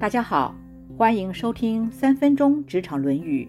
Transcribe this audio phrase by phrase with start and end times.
[0.00, 0.54] 大家好，
[0.96, 3.46] 欢迎收听三分钟职场论语。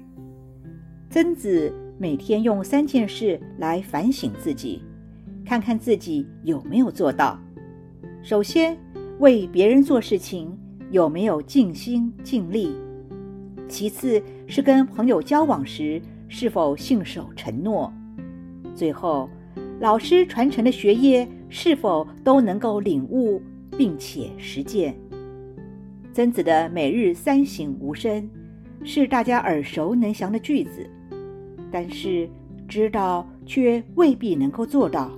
[1.09, 4.81] 曾子每天用三件事来反省自己，
[5.45, 7.39] 看看自己有没有做到。
[8.21, 8.77] 首先，
[9.19, 10.53] 为别人做事情
[10.89, 12.71] 有没有尽心尽力；
[13.69, 17.89] 其次是跟朋友交往时是否信守承诺；
[18.75, 19.29] 最后，
[19.79, 23.41] 老师传承的学业是否都能够领悟
[23.77, 24.93] 并且实践。
[26.13, 28.29] 曾子的每日三省吾身，
[28.83, 30.85] 是大家耳熟能详的句子，
[31.71, 32.29] 但是
[32.67, 35.09] 知道却未必能够做到。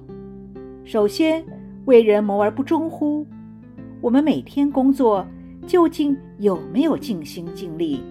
[0.86, 1.44] 首先，
[1.86, 3.26] 为人谋而不忠乎？
[4.02, 5.26] 我们每天工作
[5.66, 8.04] 究竟有没有尽心尽力，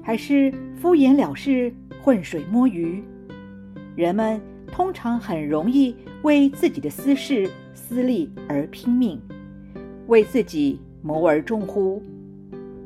[0.00, 3.02] 还是敷衍了事、浑水摸鱼？
[3.96, 9.20] 人们通常很容易为自己的私事、私利而拼命，
[10.06, 10.78] 为自己。
[11.06, 12.02] 谋而终乎？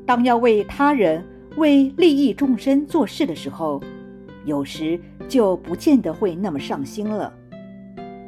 [0.04, 1.24] 当要为他人、
[1.56, 3.80] 为利益众生做事的时候，
[4.44, 7.32] 有时就不见得会那么上心了。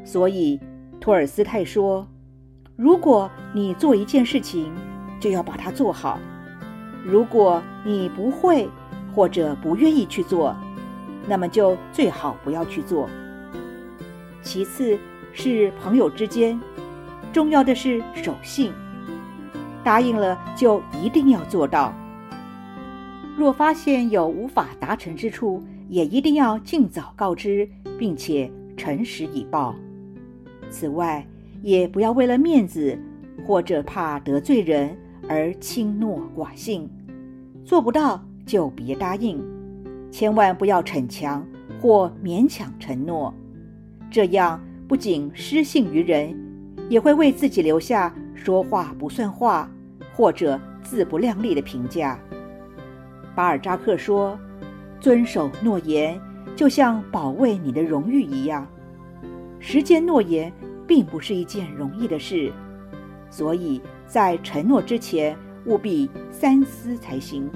[0.05, 0.60] 所以，
[1.00, 2.06] 托尔斯泰说
[2.77, 4.72] ：“如果你做一件事情，
[5.19, 6.20] 就要把它做好；
[7.04, 8.69] 如果你不会
[9.12, 10.54] 或者不愿意去做，
[11.27, 13.10] 那么就最好不要去做。”
[14.41, 14.97] 其次
[15.32, 16.60] 是朋友之间，
[17.32, 18.72] 重要的是守信。
[19.91, 21.92] 答应了就一定要做到。
[23.36, 29.74] 若发现有无法达成之处，也一定要尽早告知，并且诚实以报。
[30.70, 31.27] 此外，
[31.60, 32.97] 也不要为了面子
[33.44, 34.97] 或者怕得罪人
[35.28, 36.88] 而轻诺寡信。
[37.64, 39.44] 做不到就别答应，
[40.08, 41.44] 千万不要逞强
[41.82, 43.34] 或勉强承诺。
[44.08, 46.32] 这样不仅失信于人，
[46.88, 48.14] 也会为自己留下。
[48.36, 49.70] 说话不算话，
[50.20, 52.18] 或者自不量力的评价。
[53.34, 54.38] 巴尔扎克说
[55.00, 56.20] ：“遵守诺言，
[56.54, 58.68] 就像保卫你的荣誉一样。
[59.60, 60.53] 实践诺言
[60.86, 62.53] 并不是一件容易的事，
[63.31, 67.48] 所以在承诺之前务必三思才行。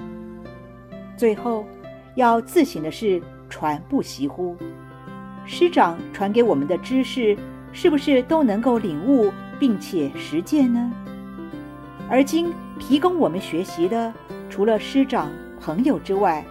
[1.15, 1.67] 最后，
[2.15, 4.57] 要自省的是：传不习乎？
[5.45, 7.37] 师长传给我们的知识，
[7.71, 10.91] 是不是都能够领悟？”并且实践呢？
[12.09, 14.13] 而今提供我们学习的，
[14.49, 16.45] 除了师长、朋友之外，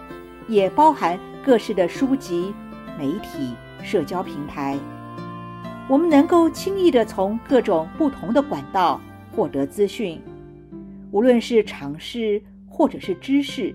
[0.47, 2.53] 也包含各式的书籍、
[2.99, 4.77] 媒体、社交平台。
[5.87, 8.99] 我们能够轻易的从各种不同的管道
[9.31, 10.19] 获得资讯，
[11.11, 13.73] 无论是常识或者是知识。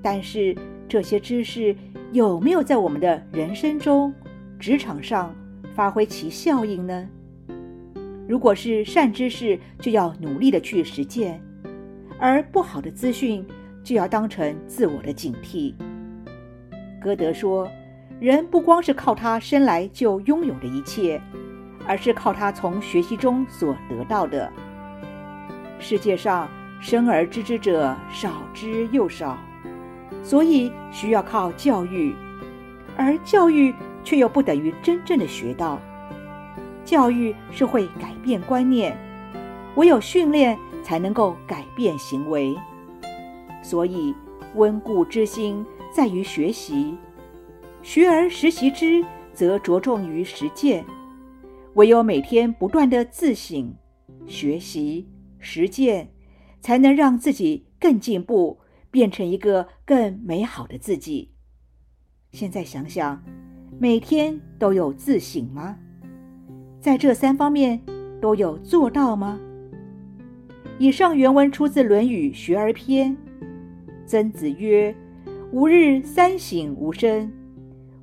[0.00, 0.56] 但是
[0.88, 1.74] 这些知识
[2.12, 4.14] 有没有在我们的人生中、
[4.60, 5.34] 职场上
[5.74, 7.08] 发挥其效应呢？
[8.28, 11.40] 如果是善知识，就要努力的去实践；
[12.20, 13.42] 而不好的资讯，
[13.82, 15.74] 就要当成自我的警惕。
[17.00, 17.66] 歌德说
[18.20, 21.18] ：“人不光是靠他生来就拥有的一切，
[21.86, 24.52] 而是靠他从学习中所得到的。
[25.78, 26.50] 世界上
[26.82, 29.38] 生而知之者少之又少，
[30.22, 32.14] 所以需要靠教育，
[32.94, 33.74] 而教育
[34.04, 35.80] 却又不等于真正的学到。”
[36.88, 38.96] 教育是会改变观念，
[39.76, 42.56] 唯有训练才能够改变行为。
[43.62, 44.14] 所以，
[44.54, 45.62] 温故知新
[45.94, 46.96] 在于学习，
[47.82, 49.04] 学而时习之，
[49.34, 50.82] 则着重于实践。
[51.74, 53.74] 唯有每天不断的自省、
[54.26, 55.06] 学习、
[55.38, 56.10] 实践，
[56.62, 58.60] 才能让自己更进步，
[58.90, 61.32] 变成一个更美好的自己。
[62.32, 63.22] 现在想想，
[63.78, 65.76] 每天都有自省吗？
[66.80, 67.80] 在这三方面
[68.20, 69.38] 都有做到吗？
[70.78, 73.10] 以上原文出自《论语·学而篇》。
[74.06, 74.94] 曾子曰
[75.52, 77.30] ：“吾日三省吾身：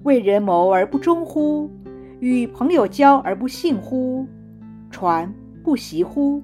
[0.04, 1.70] 为人谋而不忠乎？
[2.20, 4.28] 与朋友交而不信乎？
[4.92, 5.34] 传
[5.64, 6.44] 不习乎？”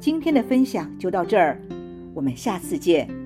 [0.00, 1.60] 今天的分享就到这儿，
[2.12, 3.21] 我们下次见。